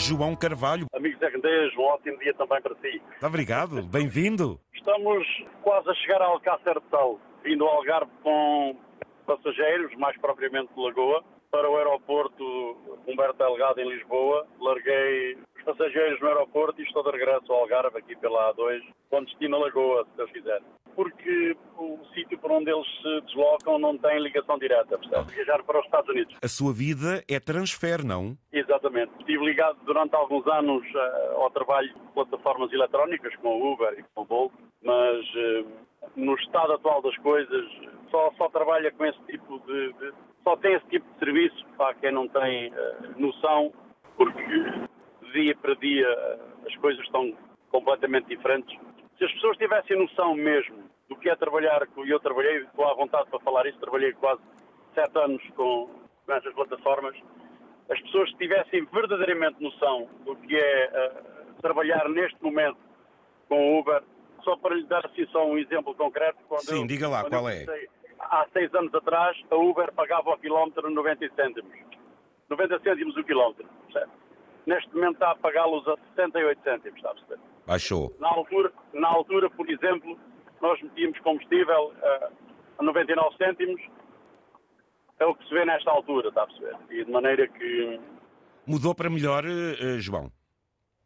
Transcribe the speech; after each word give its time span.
João 0.00 0.34
Carvalho. 0.34 0.86
Amigos 0.94 1.20
RDs, 1.20 1.76
um 1.76 1.82
ótimo 1.82 2.18
dia 2.18 2.34
também 2.34 2.60
para 2.62 2.74
si. 2.76 3.00
Muito 3.06 3.26
obrigado, 3.26 3.82
bem-vindo. 3.82 4.58
Estamos 4.74 5.26
quase 5.62 5.90
a 5.90 5.94
chegar 5.94 6.22
a 6.22 6.26
Alcácer 6.26 6.80
de 6.80 6.88
Sal, 6.90 7.20
vindo 7.44 7.64
ao 7.64 7.76
Algarve 7.76 8.10
com 8.22 8.76
passageiros, 9.26 9.94
mais 9.96 10.18
propriamente 10.18 10.72
de 10.74 10.80
Lagoa, 10.80 11.22
para 11.50 11.70
o 11.70 11.76
aeroporto 11.76 12.76
Humberto 13.06 13.38
Delgado 13.38 13.80
em 13.80 13.88
Lisboa. 13.88 14.46
Larguei 14.58 15.36
os 15.60 15.64
passageiros 15.64 16.20
no 16.20 16.28
aeroporto 16.28 16.80
e 16.80 16.84
estou 16.84 17.02
de 17.02 17.10
regresso 17.10 17.52
ao 17.52 17.60
Algarve, 17.60 17.98
aqui 17.98 18.16
pela 18.16 18.52
A2, 18.54 18.80
com 19.08 19.24
destino 19.24 19.56
a 19.56 19.60
Lagoa, 19.60 20.04
se 20.04 20.16
Deus 20.16 20.30
quiser. 20.32 20.62
Porque 20.96 21.56
o 21.78 21.98
sítio 22.14 22.38
por 22.38 22.50
onde 22.50 22.70
eles 22.70 22.86
se 23.00 23.20
deslocam 23.22 23.78
não 23.78 23.96
tem 23.96 24.20
ligação 24.20 24.58
direta, 24.58 24.98
percebe? 24.98 25.32
Viajar 25.32 25.62
para 25.62 25.78
os 25.78 25.84
Estados 25.84 26.10
Unidos. 26.10 26.36
A 26.42 26.48
sua 26.48 26.72
vida 26.72 27.22
é 27.28 27.38
transfer, 27.38 28.04
não? 28.04 28.36
Exatamente. 28.52 29.12
Estive 29.20 29.44
ligado 29.44 29.78
durante 29.84 30.14
alguns 30.16 30.46
anos 30.46 30.82
uh, 30.94 31.36
ao 31.36 31.50
trabalho 31.50 31.88
de 31.88 32.12
plataformas 32.12 32.72
eletrónicas, 32.72 33.34
com 33.36 33.48
o 33.48 33.72
Uber 33.72 33.94
e 33.98 34.02
com 34.14 34.22
o 34.22 34.24
Bolt, 34.24 34.52
mas 34.82 35.20
uh, 35.34 35.66
no 36.16 36.34
estado 36.34 36.72
atual 36.72 37.02
das 37.02 37.16
coisas 37.18 37.66
só, 38.10 38.32
só 38.36 38.48
trabalha 38.48 38.90
com 38.90 39.04
esse 39.04 39.20
tipo 39.22 39.60
de, 39.60 39.92
de, 39.92 40.12
só 40.42 40.56
tem 40.56 40.74
esse 40.74 40.86
tipo 40.86 41.06
de 41.12 41.18
serviço 41.18 41.64
para 41.76 41.94
quem 41.94 42.12
não 42.12 42.28
tem 42.28 42.68
uh, 42.70 42.74
noção, 43.16 43.72
porque 44.16 44.89
dia 45.32 45.56
para 45.56 45.74
dia 45.74 46.08
as 46.66 46.76
coisas 46.76 47.04
estão 47.04 47.36
completamente 47.70 48.28
diferentes. 48.28 48.78
Se 49.18 49.24
as 49.24 49.32
pessoas 49.32 49.56
tivessem 49.56 49.98
noção 49.98 50.34
mesmo 50.34 50.90
do 51.08 51.16
que 51.16 51.28
é 51.28 51.36
trabalhar, 51.36 51.86
e 52.04 52.10
eu 52.10 52.20
trabalhei, 52.20 52.58
estou 52.58 52.86
à 52.86 52.94
vontade 52.94 53.28
para 53.28 53.40
falar 53.40 53.66
isso, 53.66 53.78
trabalhei 53.78 54.12
quase 54.14 54.40
sete 54.94 55.18
anos 55.18 55.42
com, 55.56 55.90
com 56.26 56.32
essas 56.32 56.54
plataformas, 56.54 57.16
as 57.90 58.00
pessoas 58.02 58.30
tivessem 58.34 58.84
verdadeiramente 58.86 59.62
noção 59.62 60.08
do 60.24 60.36
que 60.36 60.56
é 60.56 60.88
uh, 60.88 61.60
trabalhar 61.60 62.08
neste 62.08 62.40
momento 62.42 62.78
com 63.48 63.74
o 63.74 63.80
Uber, 63.80 64.02
só 64.44 64.56
para 64.56 64.76
lhe 64.76 64.84
dar 64.84 65.04
assim 65.04 65.26
só 65.26 65.44
um 65.46 65.58
exemplo 65.58 65.94
concreto. 65.94 66.38
Sim, 66.60 66.82
eu, 66.82 66.86
diga 66.86 67.08
lá, 67.08 67.28
qual 67.28 67.48
é? 67.48 67.64
há 68.20 68.46
seis 68.52 68.72
anos 68.74 68.94
atrás, 68.94 69.36
a 69.50 69.56
Uber 69.56 69.92
pagava 69.92 70.30
ao 70.30 70.38
quilómetro 70.38 70.88
90 70.90 71.28
cêntimos. 71.34 71.72
90 72.48 72.80
cêntimos 72.80 73.16
o 73.16 73.24
quilómetro, 73.24 73.66
percebe? 73.86 74.12
Neste 74.70 74.94
momento 74.94 75.14
está 75.14 75.32
a 75.32 75.34
pagá-los 75.34 75.84
a 75.88 75.96
68 76.14 76.62
cêntimos, 76.62 76.96
está 76.96 77.10
a 77.10 77.14
perceber? 77.14 77.40
Baixou. 77.66 78.14
Na 78.20 78.28
altura, 78.28 78.72
na 78.94 79.08
altura, 79.08 79.50
por 79.50 79.68
exemplo, 79.68 80.16
nós 80.62 80.80
metíamos 80.80 81.18
combustível 81.18 81.92
uh, 81.96 82.32
a 82.78 82.82
99 82.84 83.36
cêntimos, 83.36 83.82
é 85.18 85.26
o 85.26 85.34
que 85.34 85.48
se 85.48 85.52
vê 85.52 85.64
nesta 85.64 85.90
altura, 85.90 86.28
está 86.28 86.44
a 86.44 86.46
perceber? 86.46 86.76
E 86.88 87.04
de 87.04 87.10
maneira 87.10 87.48
que... 87.48 88.00
Mudou 88.64 88.94
para 88.94 89.10
melhor, 89.10 89.44
uh, 89.44 89.98
João? 89.98 90.30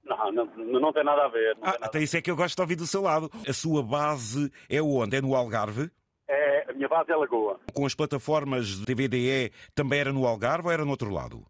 Não, 0.05 0.31
não, 0.31 0.45
não, 0.81 0.93
tem 0.93 1.03
nada 1.03 1.25
a 1.25 1.29
ver. 1.29 1.57
ah, 1.63 1.79
até 1.81 2.01
isso 2.01 2.19
é 2.19 2.21
que 2.21 2.31
eu 2.31 2.37
gosto 2.37 2.57
de 2.57 2.61
ouvir 2.61 2.77
do 2.77 2.87
seu 2.87 3.01
lado. 3.01 3.31
A 3.49 3.53
sua 3.55 3.83
base 3.83 4.53
é 4.69 4.83
onde? 4.83 5.17
É 5.17 5.23
no 5.23 5.35
Algarve? 5.35 5.91
É, 6.29 6.67
a 6.69 6.75
minha 6.75 6.89
base 6.89 7.11
é 7.11 7.17
Lagoa. 7.17 7.59
Com 7.73 7.87
as 7.87 7.95
plataformas 7.95 8.67
de 8.67 8.85
TVDE 8.85 9.51
também 9.75 10.01
era 10.01 10.13
no 10.13 10.27
Algarve 10.27 10.67
ou 10.67 10.73
era 10.75 10.85
no 10.85 10.91
outro 10.91 11.09
lado? 11.09 11.47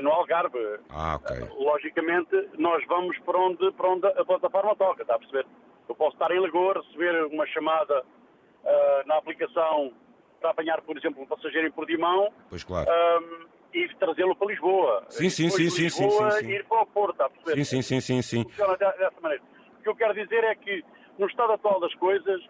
É 0.00 0.02
no 0.02 0.10
Algarve. 0.10 0.80
Ah, 0.88 1.16
ok. 1.16 1.36
Logicamente, 1.58 2.48
nós 2.56 2.82
vamos 2.86 3.18
para 3.18 3.38
onde, 3.38 3.70
para 3.72 3.88
onde 3.88 4.06
a 4.06 4.24
plataforma 4.24 4.74
toca, 4.74 5.02
está 5.02 5.14
a 5.14 5.18
perceber? 5.18 5.46
Eu 5.86 5.94
posso 5.94 6.14
estar 6.14 6.30
em 6.30 6.40
Lagoa, 6.40 6.82
receber 6.82 7.24
uma 7.26 7.46
chamada 7.48 8.02
uh, 8.02 9.06
na 9.06 9.18
aplicação 9.18 9.92
para 10.40 10.50
apanhar, 10.50 10.80
por 10.80 10.96
exemplo, 10.96 11.22
um 11.22 11.26
passageiro 11.26 11.68
em 11.68 11.70
Portimão. 11.70 12.32
Pois 12.48 12.64
claro. 12.64 12.88
Um, 12.90 13.46
e 13.74 13.88
trazê-lo 13.96 14.34
para 14.34 14.48
Lisboa. 14.48 15.04
Sim, 15.10 15.28
sim, 15.28 15.50
sim, 15.50 15.68
sim, 15.68 15.90
sim, 15.90 16.10
sim, 16.10 16.30
sim. 16.30 16.50
ir 16.50 16.64
para 16.64 16.82
o 16.82 16.86
Porto, 16.86 17.12
está 17.12 17.26
a 17.26 17.30
perceber? 17.30 17.64
Sim, 17.64 17.82
sim, 17.82 17.82
sim, 17.82 18.00
sim, 18.00 18.22
sim. 18.22 18.44
Funciona 18.44 18.76
dessa 18.76 19.20
maneira. 19.20 19.44
O 19.78 19.82
que 19.82 19.88
eu 19.88 19.94
quero 19.94 20.14
dizer 20.14 20.42
é 20.44 20.54
que, 20.54 20.82
no 21.18 21.26
estado 21.26 21.52
atual 21.52 21.78
das 21.78 21.94
coisas, 21.96 22.40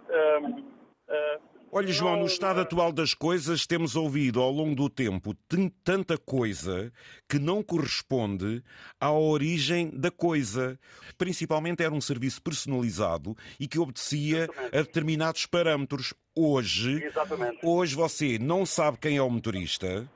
um, 0.41 0.61
uh, 0.61 1.41
Olha, 1.73 1.93
João, 1.93 2.17
no 2.17 2.27
estado 2.27 2.61
atual 2.61 2.91
das 2.91 3.15
coisas, 3.15 3.65
temos 3.65 3.95
ouvido 3.95 4.41
ao 4.41 4.51
longo 4.51 4.75
do 4.75 4.91
tempo 4.91 5.37
tanta 5.85 6.19
coisa 6.19 6.93
que 7.29 7.39
não 7.39 7.63
corresponde 7.63 8.61
à 9.01 9.13
origem 9.13 9.89
da 9.95 10.11
coisa. 10.11 10.77
Principalmente 11.17 11.81
era 11.85 11.95
um 11.95 12.01
serviço 12.01 12.43
personalizado 12.43 13.37
e 13.59 13.69
que 13.69 13.79
obedecia 13.79 14.49
a 14.73 14.79
determinados 14.79 15.47
parâmetros. 15.47 16.13
Hoje, 16.35 17.05
Exatamente. 17.05 17.59
hoje 17.63 17.95
você 17.95 18.37
não 18.37 18.67
sabe 18.67 18.99
quem 18.99 19.17
é 19.17 19.23
o 19.23 19.31
motorista. 19.31 20.11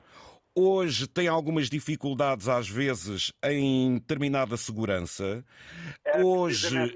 Hoje 0.57 1.05
tem 1.05 1.27
algumas 1.27 1.69
dificuldades, 1.69 2.47
às 2.47 2.69
vezes, 2.69 3.33
em 3.43 3.95
determinada 3.95 4.55
segurança. 4.55 5.43
É 6.05 6.23
Hoje. 6.23 6.93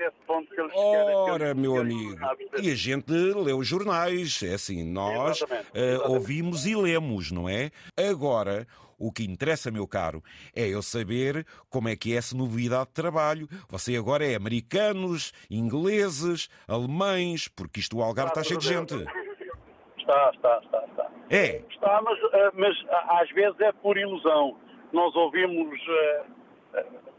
Ora, 0.73 1.53
meu 1.53 1.77
amigo, 1.77 2.17
e 2.61 2.71
a 2.71 2.75
gente 2.75 3.11
lê 3.11 3.51
os 3.51 3.67
jornais, 3.67 4.41
é 4.43 4.53
assim, 4.53 4.83
nós 4.83 5.37
Exatamente, 5.37 5.67
eh, 5.73 5.89
exatamente. 5.89 6.11
ouvimos 6.13 6.65
e 6.65 6.75
lemos, 6.75 7.31
não 7.31 7.49
é? 7.49 7.69
Agora, 7.97 8.65
o 8.97 9.11
que 9.11 9.23
interessa, 9.23 9.69
meu 9.69 9.85
caro, 9.87 10.23
é 10.55 10.67
eu 10.67 10.81
saber 10.81 11.45
como 11.69 11.89
é 11.89 11.95
que 11.95 12.13
é 12.13 12.17
essa 12.17 12.37
novidade 12.37 12.87
de 12.87 12.93
trabalho. 12.93 13.47
Você 13.69 13.95
agora 13.97 14.25
é 14.25 14.35
americanos, 14.35 15.33
ingleses, 15.49 16.49
alemães, 16.67 17.47
porque 17.49 17.79
isto 17.79 17.97
o 17.97 18.03
Algarve 18.03 18.31
está 18.31 18.43
cheio 18.43 18.59
de 18.59 18.67
gente. 18.67 18.95
Está, 19.97 20.31
está, 20.33 20.59
está, 20.63 20.85
está. 20.85 20.98
É, 21.29 21.61
Está, 21.69 22.01
mas, 22.01 22.19
eh, 22.33 22.51
mas 22.55 22.85
às 23.21 23.29
vezes 23.31 23.59
é 23.59 23.71
por 23.71 23.97
ilusão. 23.97 24.57
Nós 24.91 25.15
ouvimos 25.15 25.79
eh, 25.87 26.25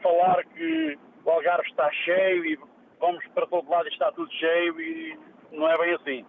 falar 0.02 0.44
que 0.44 0.98
o 1.24 1.30
Algarve 1.30 1.68
está 1.68 1.90
cheio 1.92 2.44
e 2.44 2.58
vamos 2.98 3.24
para 3.28 3.46
todo 3.46 3.68
lado 3.70 3.86
e 3.88 3.92
está 3.92 4.10
tudo 4.12 4.30
cheio 4.32 4.80
e 4.80 5.18
não 5.52 5.68
é 5.70 5.78
bem 5.78 5.94
assim. 5.94 6.26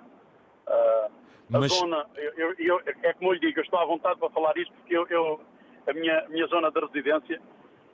Ah, 0.68 1.08
a 1.53 1.59
Mas- 1.59 1.72
zona, 1.74 2.06
eu, 2.38 2.53
eu- 2.59 2.81
é 3.03 3.14
como 3.14 3.30
eu 3.31 3.34
lhe 3.34 3.40
digo, 3.40 3.59
eu 3.59 3.64
estou 3.64 3.80
à 3.80 3.86
vontade 3.86 4.19
para 4.19 4.30
falar 4.30 4.56
isto 4.58 4.72
porque 4.74 4.96
eu, 4.96 5.08
eu- 5.09 5.42
a 5.88 5.94
minha, 5.94 6.25
minha 6.30 6.46
zona 6.48 6.69
de 6.72 6.80
residência 6.80 7.42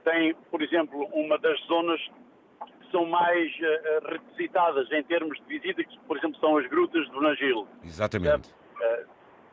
tem, 0.04 0.34
por 0.52 0.62
exemplo, 0.62 1.06
uma 1.14 1.38
das 1.38 1.60
zonas 1.66 2.00
que 2.82 2.92
são 2.92 3.06
mais 3.06 3.52
eh, 3.62 4.00
requisitadas 4.06 4.92
em 4.92 5.04
termos 5.04 5.38
de 5.40 5.46
visita, 5.60 5.84
que, 5.84 5.98
por 6.02 6.18
exemplo, 6.18 6.38
são 6.40 6.58
as 6.58 6.68
grutas 6.68 7.06
de 7.06 7.12
Bonagil. 7.12 7.68
exatamente. 7.84 8.54
Eh, 8.82 9.06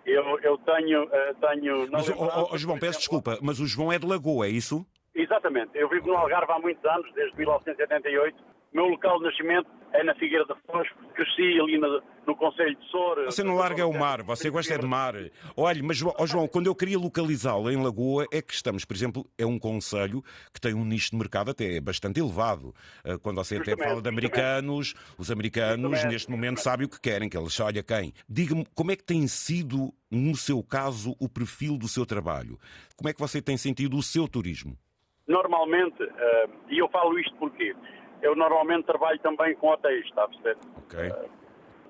Eu, 0.07 0.39
eu 0.41 0.59
tenho, 0.59 1.09
eh, 1.11 1.35
tenho 1.41 1.89
Mas, 1.91 2.09
oh, 2.11 2.15
oh, 2.19 2.49
oh, 2.53 2.59
João, 2.59 2.79
peço 2.79 2.99
exemplo- 2.99 2.99
desculpa, 2.99 3.39
mas 3.43 3.59
o 3.61 3.67
João 3.67 3.91
é 3.93 3.99
de 3.99 4.07
Lagoa, 4.07 4.47
é 4.47 4.51
isso? 4.51 4.87
Exatamente. 5.15 5.71
Eu 5.75 5.89
vivo 5.89 6.09
no 6.09 6.17
Algarve 6.17 6.53
há 6.53 6.59
muitos 6.59 6.85
anos, 6.85 7.11
desde 7.15 7.37
1978. 7.39 8.37
O 8.73 8.77
meu 8.77 8.87
local 8.87 9.19
de 9.19 9.25
nascimento 9.25 9.69
na 10.03 10.15
Figueira 10.17 10.45
da 10.47 10.57
Foz. 10.67 10.89
Cresci 11.15 11.61
ali 11.61 11.79
no, 11.79 12.03
no 12.27 12.37
Conselho 12.37 12.75
de 12.75 12.91
Soura. 12.91 13.25
Você 13.27 13.45
não 13.45 13.55
larga 13.55 13.87
o 13.87 13.97
mar, 13.97 14.23
você 14.23 14.51
gosta 14.51 14.75
é 14.75 14.79
de 14.79 14.87
mar. 14.87 15.15
Olha, 15.57 15.83
mas 15.83 16.03
oh, 16.03 16.27
João, 16.27 16.49
quando 16.49 16.67
eu 16.67 16.75
queria 16.75 16.99
localizá-lo 16.99 17.71
em 17.71 17.81
Lagoa, 17.81 18.27
é 18.33 18.43
que 18.43 18.53
estamos, 18.53 18.85
por 18.85 18.95
exemplo, 18.95 19.25
é 19.39 19.47
um 19.47 19.59
conselho 19.59 20.23
que 20.53 20.61
tem 20.61 20.75
um 20.75 20.85
nicho 20.85 21.11
de 21.11 21.17
mercado 21.17 21.51
até 21.51 21.81
bastante 21.81 22.19
elevado. 22.19 22.75
Ah, 23.05 23.19
Quando 23.19 23.37
você 23.37 23.57
até 23.57 23.71
Justamente, 23.71 23.89
fala 23.89 24.03
de 24.03 24.09
americanos, 24.09 24.95
os 25.17 25.31
americanos 25.31 25.91
Justamente, 25.91 26.13
neste 26.13 26.31
momento 26.31 26.59
sabem 26.59 26.87
o 26.87 26.91
que 26.91 27.01
querem, 27.01 27.29
que 27.29 27.37
eles 27.37 27.59
olha 27.61 27.83
quem. 27.83 28.13
Diga-me, 28.29 28.67
como 28.75 28.91
é 28.91 28.97
que 28.97 29.05
tem 29.05 29.27
sido, 29.29 29.93
no 30.11 30.35
seu 30.35 30.63
caso, 30.63 31.15
o 31.21 31.29
perfil 31.29 31.79
do 31.79 31.87
seu 31.87 32.05
trabalho? 32.05 32.59
Como 32.97 33.09
é 33.09 33.13
que 33.13 33.21
você 33.21 33.41
tem 33.41 33.57
sentido 33.57 33.97
o 33.97 34.03
seu 34.03 34.27
turismo? 34.27 34.77
Normalmente, 35.27 36.03
eh, 36.03 36.49
e 36.69 36.79
eu 36.79 36.89
falo 36.89 37.19
isto 37.19 37.35
porque 37.37 37.75
eu 38.25 38.35
normalmente 38.35 38.85
trabalho 38.87 39.19
também 39.21 39.55
com 39.57 39.69
hotéis, 39.69 40.05
está 40.07 40.25
a 40.25 40.29
perceber? 40.29 40.57
Ok? 40.79 41.13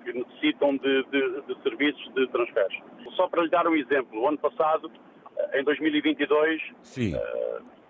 que 0.03 0.13
necessitam 0.13 0.77
de, 0.77 1.03
de- 1.05 1.41
de 1.41 1.63
serviços 1.63 2.13
de 2.13 2.27
transferes. 2.27 2.77
Só 3.15 3.27
para 3.27 3.41
lhe 3.41 3.49
dar 3.49 3.67
um 3.67 3.75
exemplo, 3.75 4.21
o 4.21 4.27
ano 4.27 4.37
passado, 4.37 4.91
eh, 5.35 5.59
em 5.59 5.63
2022, 5.63 6.61
Sim. 6.83 7.13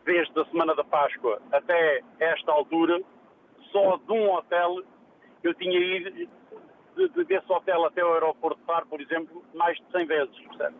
desde 0.05 0.39
a 0.39 0.45
semana 0.45 0.73
da 0.75 0.83
Páscoa 0.85 1.41
até 1.51 2.01
esta 2.21 2.53
altura, 2.53 3.01
só 3.73 3.97
de 3.97 4.13
um 4.13 4.31
hotel 4.33 4.81
eu 5.43 5.53
tinha 5.55 5.77
ido 5.77 6.09
de, 6.11 7.09
de- 7.09 7.25
desse 7.25 7.51
hotel 7.51 7.83
até 7.83 8.01
o 8.05 8.13
aeroporto 8.13 8.57
de 8.61 8.65
Faro, 8.65 8.85
por 8.87 9.01
exemplo, 9.01 9.43
mais 9.53 9.77
de 9.77 9.91
100 9.91 10.05
vezes. 10.05 10.39
percebe? 10.39 10.75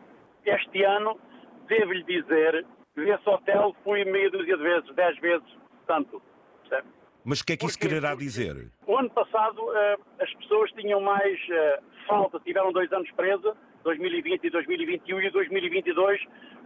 Este 0.46 0.84
ano, 0.84 1.20
devo-lhe 1.68 2.04
dizer, 2.04 2.66
que 2.94 3.04
desse 3.04 3.30
hotel 3.30 3.76
fui 3.84 4.06
meia 4.06 4.32
dúzia 4.32 4.56
de 4.56 4.64
vezes, 4.64 4.96
10 4.96 5.20
vezes, 5.20 5.58
tanto. 5.86 6.22
percebe? 6.62 6.88
Mas 7.26 7.40
o 7.42 7.46
que 7.46 7.54
é 7.54 7.58
que 7.58 7.66
isso 7.66 7.80
Porquê? 7.80 7.88
quererá 7.96 8.10
Porque 8.12 8.26
dizer? 8.26 8.70
O 8.86 8.98
ano 8.98 9.10
passado 9.10 9.76
eh, 9.76 9.98
as 10.22 10.32
pessoas 10.36 10.72
tinham 10.74 11.02
mais 11.02 11.40
eh, 11.50 11.80
falta, 12.08 12.40
tiveram 12.40 12.72
dois 12.72 12.92
anos 12.94 13.10
presa, 13.14 13.58
2020 13.84 14.44
e 14.44 14.50
2021, 14.52 15.22
e 15.22 15.32
2022 15.32 16.22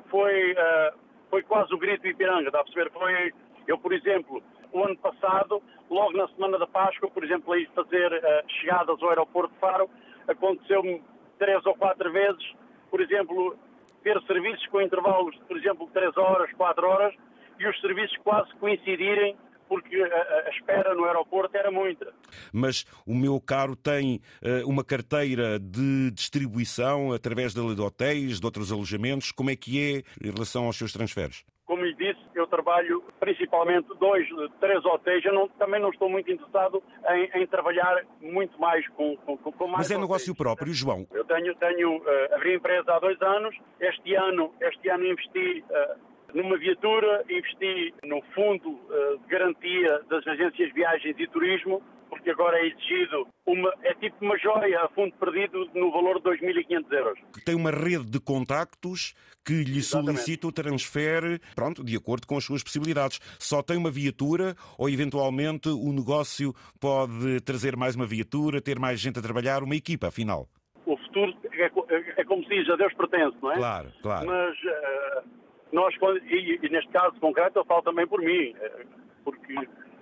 foi, 0.10 0.52
eh, 0.52 0.94
foi 1.30 1.44
quase 1.44 1.74
o 1.74 1.78
grito 1.78 2.02
de 2.02 2.10
Ipiranga, 2.10 2.48
está 2.48 2.60
a 2.60 2.64
perceber? 2.66 2.92
Foi, 2.92 3.34
eu, 3.68 3.78
por 3.78 3.94
exemplo, 3.94 4.44
o 4.74 4.84
ano 4.84 4.98
passado, 4.98 5.64
logo 5.90 6.18
na 6.18 6.28
semana 6.28 6.60
da 6.60 6.68
Páscoa, 6.68 7.10
por 7.10 7.24
exemplo, 7.24 7.54
a 7.54 7.58
ir 7.58 7.70
fazer 7.74 8.12
chegadas 8.60 9.02
ao 9.02 9.10
aeroporto 9.10 9.54
de 9.54 9.60
Faro, 9.62 9.90
aconteceu-me 10.28 11.02
três 11.38 11.66
ou 11.66 11.74
quatro 11.76 12.12
vezes, 12.12 12.44
por 12.92 13.00
exemplo, 13.00 13.56
ter 14.04 14.22
serviços 14.24 14.68
com 14.68 14.82
intervalos 14.82 15.34
de, 15.36 15.46
por 15.46 15.58
exemplo, 15.58 15.90
três 15.94 16.16
horas, 16.18 16.52
quatro 16.54 16.86
horas, 16.86 17.16
e 17.58 17.66
os 17.66 17.80
serviços 17.80 18.18
quase 18.18 18.54
coincidirem 18.56 19.38
porque 19.70 19.96
a, 20.02 20.48
a, 20.48 20.50
espera 20.50 20.96
no 20.96 21.06
aeroporto 21.06 21.56
era 21.56 21.70
muita. 21.70 22.12
Mas 22.52 22.84
o 23.06 23.16
meu 23.16 23.40
caro 23.40 23.76
tem 23.76 24.20
uh, 24.44 24.68
uma 24.68 24.84
carteira 24.84 25.60
de 25.60 26.10
distribuição 26.12 27.14
através 27.14 27.54
da 27.54 27.62
lei 27.62 27.76
de 27.76 27.82
hotéis, 27.82 28.40
de 28.40 28.46
outros 28.46 28.72
alojamentos. 28.72 29.32
Como 29.32 29.52
é 29.52 29.56
que 29.56 29.80
é 29.80 30.28
em 30.28 30.32
relação 30.32 30.66
aos 30.66 30.76
seus 30.76 30.92
transferes? 30.92 31.46
Como 31.66 31.86
lhe 31.86 31.94
disse, 31.94 32.20
eu 32.34 32.48
trabalho 32.48 33.04
principalmente 33.20 33.88
dois, 34.00 34.28
três 34.60 34.84
hotéis. 34.84 35.24
Eu 35.24 35.34
não, 35.34 35.48
também 35.50 35.80
não 35.80 35.92
estou 35.92 36.10
muito 36.10 36.32
interessado 36.32 36.82
em, 37.10 37.44
em 37.44 37.46
trabalhar 37.46 38.04
muito 38.20 38.60
mais 38.60 38.88
com, 38.90 39.16
com, 39.18 39.38
com 39.38 39.68
mais 39.68 39.78
Mas 39.78 39.92
é 39.92 39.94
hotéis. 39.94 40.02
negócio 40.02 40.36
próprio, 40.36 40.74
João. 40.74 41.06
Eu 41.14 41.24
tenho, 41.26 41.54
tenho 41.56 41.98
uh, 41.98 42.34
abri 42.34 42.56
empresa 42.56 42.92
há 42.92 43.00
dois 43.00 43.22
anos. 43.22 43.56
Este 43.80 44.16
ano, 44.16 44.52
este 44.60 44.90
ano 44.90 45.06
investi 45.06 45.64
uh, 45.70 46.10
numa 46.34 46.58
viatura, 46.58 47.24
investi 47.30 47.94
no 48.04 48.22
fundo 48.34 48.80
de 49.24 49.28
garantia 49.30 50.02
das 50.10 50.26
agências 50.28 50.68
de 50.70 50.74
viagens 50.74 51.16
e 51.18 51.28
turismo, 51.28 51.82
porque 52.10 52.32
agora 52.32 52.58
é 52.58 52.68
exigido 52.68 53.28
uma, 53.46 53.72
é 53.84 53.94
tipo 53.94 54.18
uma 54.26 54.38
joia 54.38 54.82
a 54.82 54.90
fundo 54.90 55.14
perdido 55.16 55.70
no 55.74 55.92
valor 55.92 56.16
de 56.16 56.30
2.500 56.30 56.92
euros. 56.92 57.20
Tem 57.46 57.56
uma 57.56 57.72
rede 57.72 58.06
de 58.06 58.20
contactos 58.20 59.14
que 59.46 59.64
lhe 59.64 59.78
Exatamente. 59.78 60.18
solicita 60.18 60.48
o 60.48 60.52
transfer, 60.52 61.40
pronto, 61.56 61.84
de 61.84 61.96
acordo 61.96 62.28
com 62.28 62.38
as 62.38 62.44
suas 62.44 62.64
possibilidades. 62.64 63.20
Só 63.40 63.62
tem 63.62 63.78
uma 63.78 63.92
viatura 63.92 64.56
ou 64.78 64.90
eventualmente 64.90 65.70
o 65.70 65.94
negócio 65.94 66.54
pode 66.80 67.40
trazer 67.42 67.76
mais 67.76 67.96
uma 67.96 68.06
viatura, 68.06 68.62
ter 68.62 68.80
mais 68.80 69.00
gente 69.00 69.20
a 69.20 69.22
trabalhar, 69.22 69.64
uma 69.64 69.76
equipa, 69.76 70.08
afinal. 70.08 70.48
O 70.86 70.98
futuro 70.98 71.34
é, 71.52 71.66
é, 71.66 72.22
é 72.22 72.24
como 72.26 72.44
se 72.44 72.50
diz, 72.50 72.70
a 72.70 72.76
Deus 72.76 72.94
pertence, 72.94 73.38
não 73.42 73.52
é? 73.52 73.56
Claro, 73.56 73.92
claro. 74.02 74.28
Mas 74.28 74.56
uh, 74.58 75.40
nós, 75.72 75.94
e, 76.24 76.60
e, 76.62 76.70
neste 76.70 76.92
caso 76.92 77.20
concreto, 77.20 77.60
eu 77.60 77.66
falo 77.66 77.82
também 77.82 78.08
por 78.08 78.22
mim, 78.22 78.56
eh, 78.60 78.86
porque 79.24 79.56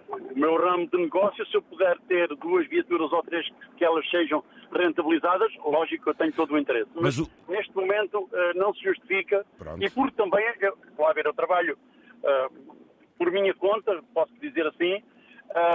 o 0.09 0.39
meu 0.39 0.55
ramo 0.55 0.87
de 0.87 0.97
negócio, 0.97 1.45
se 1.47 1.55
eu 1.55 1.61
puder 1.61 1.99
ter 2.07 2.27
duas 2.35 2.67
viaturas 2.67 3.11
ou 3.11 3.21
três 3.23 3.45
que 3.75 3.83
elas 3.83 4.09
sejam 4.09 4.43
rentabilizadas, 4.71 5.51
lógico 5.57 6.05
que 6.05 6.09
eu 6.09 6.15
tenho 6.15 6.31
todo 6.33 6.53
o 6.53 6.57
interesse. 6.57 6.89
Mas, 6.95 7.17
Mas 7.17 7.19
o... 7.19 7.31
neste 7.49 7.75
momento 7.75 8.29
eh, 8.31 8.53
não 8.55 8.73
se 8.73 8.83
justifica 8.83 9.45
Pronto. 9.57 9.83
e 9.83 9.89
porque 9.89 10.15
também, 10.15 10.45
eu, 10.61 10.77
lá 10.97 11.11
ver, 11.13 11.25
eu 11.25 11.33
trabalho 11.33 11.77
uh, 12.23 12.75
por 13.17 13.31
minha 13.31 13.53
conta, 13.53 14.01
posso 14.13 14.33
dizer 14.39 14.65
assim, 14.67 15.03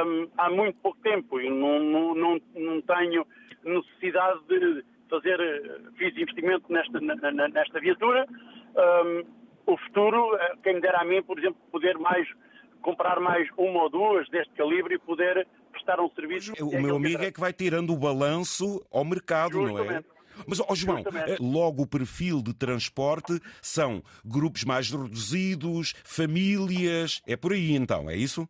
um, 0.06 0.28
há 0.38 0.48
muito 0.50 0.78
pouco 0.80 0.98
tempo 1.02 1.40
e 1.40 1.50
não, 1.50 1.78
não, 1.80 2.14
não, 2.14 2.40
não 2.54 2.80
tenho 2.82 3.26
necessidade 3.64 4.40
de 4.48 4.84
fazer, 5.08 5.38
fiz 5.96 6.16
investimento 6.16 6.72
nesta, 6.72 7.00
nesta 7.00 7.80
viatura. 7.80 8.26
Um, 8.76 9.41
o 9.74 9.78
futuro, 9.78 10.36
eh, 10.36 10.54
quem 10.62 10.74
me 10.74 10.80
dera 10.80 11.00
a 11.00 11.04
mim, 11.04 11.22
por 11.22 11.38
exemplo, 11.38 11.60
poder 11.70 11.98
mais 11.98 12.28
comprar 12.82 13.20
mais 13.20 13.48
uma 13.56 13.84
ou 13.84 13.90
duas 13.90 14.28
deste 14.28 14.52
calibre 14.54 14.96
e 14.96 14.98
poder 14.98 15.46
prestar 15.70 16.00
um 16.00 16.10
serviço. 16.10 16.52
O 16.60 16.80
meu 16.80 16.96
amigo 16.96 17.22
é 17.22 17.30
que 17.30 17.40
vai 17.40 17.52
tirando 17.52 17.92
o 17.92 17.96
balanço 17.96 18.84
ao 18.92 19.04
mercado, 19.04 19.60
Justamente. 19.60 19.88
não 19.88 19.96
é? 19.96 20.04
Mas, 20.46 20.60
ó 20.60 20.66
oh, 20.68 20.74
João, 20.74 20.98
Justamente. 20.98 21.32
Eh, 21.32 21.36
logo 21.40 21.82
o 21.82 21.86
perfil 21.86 22.42
de 22.42 22.54
transporte 22.54 23.38
são 23.60 24.02
grupos 24.24 24.64
mais 24.64 24.90
reduzidos, 24.90 25.94
famílias, 26.04 27.22
é 27.26 27.36
por 27.36 27.52
aí 27.52 27.74
então, 27.74 28.08
é 28.08 28.16
isso? 28.16 28.48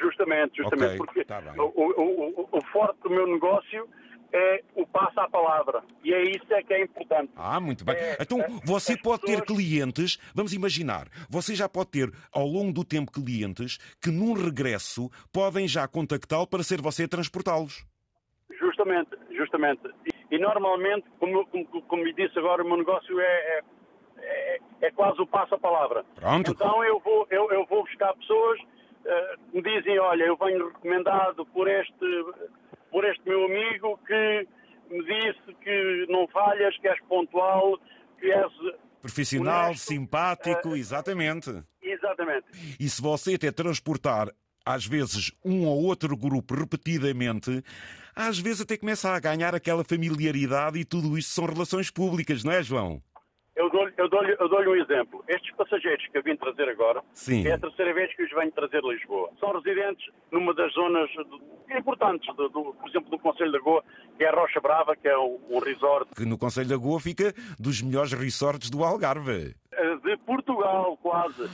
Justamente, 0.00 0.56
justamente, 0.56 0.94
okay, 0.94 0.96
porque 0.96 1.24
tá 1.24 1.42
o, 1.58 1.62
o, 1.62 2.40
o, 2.42 2.48
o 2.52 2.64
forte 2.72 2.98
do 3.02 3.10
meu 3.10 3.26
negócio 3.26 3.86
é 4.32 4.62
o 4.74 4.86
passo 4.86 5.18
à 5.20 5.28
palavra. 5.28 5.82
E 6.04 6.12
é 6.12 6.22
isso 6.22 6.46
é 6.50 6.62
que 6.62 6.72
é 6.72 6.82
importante. 6.82 7.30
Ah, 7.36 7.60
muito 7.60 7.84
bem. 7.84 7.96
É, 7.96 8.16
então, 8.20 8.40
é, 8.40 8.48
você 8.64 8.96
pode 8.96 9.22
pessoas... 9.22 9.40
ter 9.40 9.46
clientes, 9.46 10.18
vamos 10.34 10.52
imaginar, 10.52 11.08
você 11.28 11.54
já 11.54 11.68
pode 11.68 11.90
ter 11.90 12.10
ao 12.32 12.46
longo 12.46 12.72
do 12.72 12.84
tempo 12.84 13.10
clientes 13.12 13.78
que 14.02 14.10
num 14.10 14.32
regresso 14.32 15.10
podem 15.32 15.66
já 15.66 15.86
contactá-lo 15.88 16.46
para 16.46 16.62
ser 16.62 16.80
você 16.80 17.04
a 17.04 17.08
transportá-los. 17.08 17.84
Justamente, 18.58 19.10
justamente. 19.36 19.82
E, 20.06 20.34
e 20.36 20.38
normalmente, 20.38 21.06
como, 21.18 21.46
como, 21.46 21.66
como 21.82 22.04
me 22.04 22.12
disse 22.12 22.38
agora, 22.38 22.62
o 22.62 22.66
meu 22.66 22.76
negócio 22.76 23.18
é, 23.20 23.24
é, 23.24 23.62
é, 24.18 24.60
é 24.82 24.90
quase 24.90 25.20
o 25.20 25.26
passo 25.26 25.54
à 25.54 25.58
palavra. 25.58 26.04
Pronto. 26.14 26.52
Então 26.52 26.84
eu 26.84 27.00
vou, 27.00 27.26
eu, 27.30 27.50
eu 27.50 27.64
vou 27.66 27.84
buscar 27.84 28.14
pessoas 28.14 28.60
uh, 28.60 29.50
que 29.50 29.56
me 29.56 29.62
dizem, 29.62 29.98
olha, 29.98 30.24
eu 30.24 30.36
venho 30.36 30.68
recomendado 30.68 31.46
por 31.46 31.68
este 31.68 32.24
por 32.90 33.04
este 33.04 33.22
meu 33.28 33.44
amigo 33.44 33.98
que 34.06 34.48
me 34.90 35.04
disse 35.04 35.54
que 35.62 36.06
não 36.08 36.26
falhas, 36.28 36.76
que 36.78 36.88
és 36.88 37.00
pontual, 37.08 37.78
que 38.18 38.30
és. 38.30 38.52
Profissional, 39.00 39.66
honesto. 39.66 39.86
simpático, 39.86 40.70
uh, 40.70 40.76
exatamente. 40.76 41.62
Exatamente. 41.82 42.46
E 42.78 42.88
se 42.88 43.00
você 43.00 43.34
até 43.34 43.50
transportar 43.50 44.28
às 44.64 44.86
vezes 44.86 45.32
um 45.44 45.66
ou 45.66 45.84
outro 45.84 46.16
grupo 46.16 46.54
repetidamente, 46.54 47.62
às 48.14 48.38
vezes 48.38 48.60
até 48.60 48.76
começa 48.76 49.10
a 49.10 49.18
ganhar 49.18 49.54
aquela 49.54 49.84
familiaridade 49.84 50.78
e 50.78 50.84
tudo 50.84 51.16
isso 51.16 51.30
são 51.30 51.46
relações 51.46 51.90
públicas, 51.90 52.44
não 52.44 52.52
é, 52.52 52.62
João? 52.62 53.02
Eu 53.56 53.68
dou-lhe 53.68 53.92
eu 53.96 54.08
dou 54.08 54.24
eu 54.24 54.48
dou 54.48 54.60
um 54.60 54.76
exemplo. 54.76 55.24
Estes 55.28 55.54
passageiros 55.56 56.06
que 56.06 56.16
eu 56.16 56.22
vim 56.22 56.36
trazer 56.36 56.68
agora, 56.68 57.02
Sim. 57.12 57.46
é 57.46 57.52
a 57.52 57.58
terceira 57.58 57.92
vez 57.92 58.14
que 58.14 58.22
os 58.22 58.30
venho 58.30 58.52
trazer 58.52 58.78
a 58.84 58.88
Lisboa. 58.88 59.30
São 59.38 59.52
residentes 59.52 60.06
numa 60.30 60.54
das 60.54 60.72
zonas 60.72 61.10
importantes, 61.76 62.34
do, 62.36 62.48
do, 62.48 62.74
por 62.74 62.88
exemplo, 62.88 63.10
do 63.10 63.18
Conselho 63.18 63.52
da 63.52 63.58
Goa, 63.58 63.84
que 64.16 64.24
é 64.24 64.28
a 64.28 64.32
Rocha 64.32 64.60
Brava, 64.60 64.96
que 64.96 65.08
é 65.08 65.18
um, 65.18 65.38
um 65.50 65.58
resort. 65.58 66.08
Que 66.14 66.24
no 66.24 66.38
Conselho 66.38 66.68
da 66.68 66.76
Goa 66.76 67.00
fica 67.00 67.32
dos 67.58 67.82
melhores 67.82 68.12
resorts 68.12 68.70
do 68.70 68.84
Algarve. 68.84 69.54
Eh, 69.72 69.96
de 69.96 70.16
Portugal, 70.18 70.96
quase. 71.02 71.50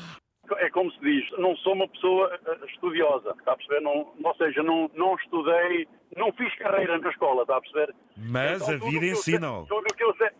É 0.59 0.71
como 0.71 0.91
se 0.93 1.01
diz, 1.01 1.29
não 1.39 1.57
sou 1.57 1.73
uma 1.73 1.89
pessoa 1.89 2.33
eh, 2.47 2.67
estudiosa, 2.67 3.35
está 3.39 3.53
a 3.53 3.57
perceber? 3.57 3.81
Não, 3.81 4.13
ou 4.23 4.35
seja, 4.37 4.63
não, 4.63 4.89
não 4.95 5.17
estudei, 5.17 5.89
não 6.17 6.33
fiz 6.33 6.55
carreira 6.57 6.99
na 6.99 7.11
escola, 7.11 7.43
está 7.43 7.57
a 7.57 7.61
perceber? 7.61 7.95
Mas 8.17 8.63
então, 8.63 8.87
a 8.87 8.91
vida 8.91 9.07
ensina. 9.07 9.49
Tudo 9.69 9.87
o 9.91 9.95
que 9.95 10.05
eu 10.05 10.15
sei, 10.17 10.31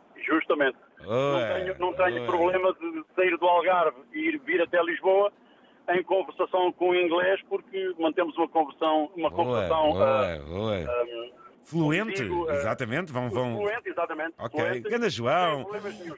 justamente. 0.57 0.79
não 1.05 1.55
tenho, 1.55 1.79
não 1.79 1.93
tenho 1.95 2.27
problema 2.27 2.73
de 2.75 3.05
sair 3.15 3.37
do 3.37 3.47
Algarve 3.47 3.99
e 4.13 4.29
ir 4.29 4.39
vir 4.39 4.63
até 4.63 4.83
Lisboa 4.83 5.33
em 5.89 6.03
conversação 6.03 6.73
com 6.73 6.91
o 6.91 6.95
inglês, 6.95 7.41
porque 7.49 7.95
mantemos 7.99 8.37
uma 8.37 8.49
conversão, 8.49 9.11
uma 9.17 9.31
conversação 9.31 9.91
uh, 9.91 10.03
um, 10.51 11.33
fluente, 11.65 12.23
consigo, 12.23 12.45
uh, 12.45 12.51
exatamente, 12.51 13.13
vão, 13.13 13.31
vão. 13.31 13.57
Fluente, 13.57 13.89
exatamente. 13.89 14.35
Ok, 14.39 14.81
Ganda 14.81 15.09
João. 15.09 15.67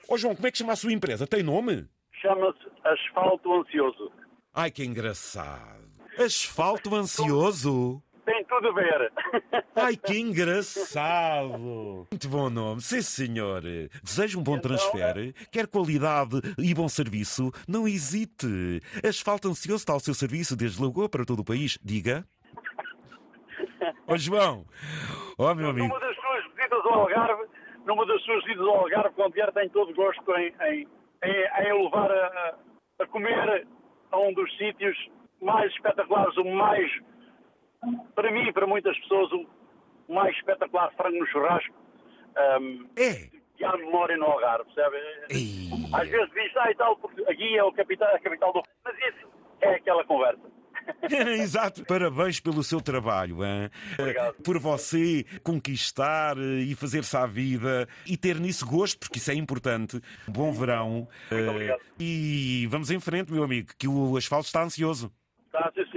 Ô 0.08 0.16
João, 0.16 0.34
como 0.34 0.46
é 0.46 0.50
que 0.50 0.58
chama 0.58 0.72
a 0.72 0.76
sua 0.76 0.92
empresa? 0.92 1.26
Tem 1.26 1.42
nome? 1.42 1.86
Chama-se 2.22 2.66
Asfalto 2.84 3.52
Ansioso. 3.52 4.10
Ai, 4.54 4.70
que 4.70 4.84
engraçado. 4.84 5.86
Asfalto 6.18 6.94
Ansioso? 6.94 8.02
Tem 8.48 8.60
tudo 8.60 8.68
a 8.68 8.72
ver. 8.72 9.12
Ai, 9.76 9.96
que 9.96 10.18
engraçado! 10.18 12.06
Muito 12.10 12.28
bom 12.28 12.48
nome, 12.48 12.80
sim 12.80 13.02
senhor. 13.02 13.62
Desejo 14.02 14.40
um 14.40 14.42
bom 14.42 14.56
então, 14.56 14.70
transfer, 14.70 15.34
quer 15.52 15.66
qualidade 15.66 16.40
e 16.58 16.74
bom 16.74 16.88
serviço, 16.88 17.52
não 17.68 17.86
hesite. 17.86 18.80
Asfalto 19.06 19.48
Ansioso 19.48 19.82
está 19.82 19.92
ao 19.92 20.00
seu 20.00 20.14
serviço 20.14 20.56
desde 20.56 20.82
Lagoa 20.82 21.08
para 21.08 21.24
todo 21.24 21.40
o 21.40 21.44
país. 21.44 21.78
Diga. 21.84 22.24
Ó 24.06 24.14
oh, 24.14 24.18
João, 24.18 24.64
ó 25.38 25.50
oh, 25.50 25.54
meu 25.54 25.68
amigo. 25.70 25.88
Numa 25.88 26.00
das 26.00 26.16
suas 26.16 26.44
visitas 26.54 26.86
ao 26.86 27.00
Algarve, 27.00 27.44
numa 27.86 28.06
das 28.06 28.22
suas 28.22 28.42
visitas 28.44 28.66
ao 28.66 28.76
Algarve, 28.80 29.14
quando 29.14 29.34
vier, 29.34 29.52
tenho 29.52 29.70
todo 29.70 29.94
gosto 29.94 30.36
em, 30.36 30.54
em, 30.62 30.88
em, 31.24 31.66
em 31.66 31.84
levar 31.84 32.10
a, 32.10 32.54
a 33.00 33.06
comer 33.06 33.66
a 34.10 34.18
um 34.18 34.32
dos 34.32 34.50
sítios 34.56 34.96
mais 35.40 35.70
espetaculares, 35.72 36.36
o 36.36 36.44
mais 36.44 36.90
para 38.14 38.30
mim 38.30 38.48
e 38.48 38.52
para 38.52 38.66
muitas 38.66 38.98
pessoas, 39.00 39.30
o 39.32 39.46
mais 40.12 40.34
espetacular 40.36 40.92
frango 40.96 41.18
no 41.18 41.26
churrasco 41.26 41.74
um, 42.60 42.86
é. 42.96 43.28
que 43.56 43.64
há 43.64 43.76
memória 43.76 44.16
no 44.16 44.26
Algarve, 44.26 44.64
percebe? 44.72 44.96
Às 45.92 46.08
vezes 46.08 46.30
diz, 46.32 46.56
ah 46.56 46.70
e 46.70 46.74
tal, 46.76 46.96
porque 46.96 47.22
aqui 47.22 47.56
é 47.56 47.64
o 47.64 47.72
capital, 47.72 48.14
a 48.14 48.18
capital 48.18 48.52
do... 48.52 48.62
Mas 48.84 48.96
isso 48.96 49.28
é 49.60 49.74
aquela 49.74 50.04
conversa. 50.04 50.58
Exato. 51.42 51.84
Parabéns 51.84 52.40
pelo 52.40 52.62
seu 52.62 52.80
trabalho, 52.80 53.44
hein? 53.44 53.70
Obrigado. 53.98 54.34
por 54.42 54.58
você 54.58 55.24
conquistar 55.42 56.38
eh, 56.38 56.60
e 56.60 56.74
fazer-se 56.74 57.16
à 57.16 57.26
vida 57.26 57.86
e 58.06 58.16
ter 58.16 58.40
nisso 58.40 58.66
gosto, 58.66 58.98
porque 58.98 59.18
isso 59.18 59.30
é 59.30 59.34
importante. 59.34 60.00
Bom 60.26 60.52
verão. 60.52 61.08
Muito 61.30 61.50
obrigado. 61.50 61.80
E 61.98 62.66
vamos 62.70 62.90
em 62.90 63.00
frente, 63.00 63.32
meu 63.32 63.42
amigo, 63.42 63.68
que 63.78 63.88
o 63.88 64.16
asfalto 64.16 64.46
está 64.46 64.62
ansioso. 64.62 65.12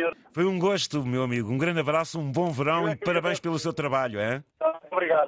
Senhor. 0.02 0.18
Foi 0.32 0.46
um 0.46 0.58
gosto, 0.58 1.06
meu 1.06 1.24
amigo. 1.24 1.52
Um 1.52 1.58
grande 1.58 1.80
abraço, 1.80 2.20
um 2.20 2.32
bom 2.32 2.52
verão 2.52 2.90
e 2.90 2.96
parabéns 2.96 3.40
pelo 3.40 3.60
seu 3.60 3.72
trabalho, 3.72 4.20
é? 4.20 4.44
Obrigado. 4.92 5.20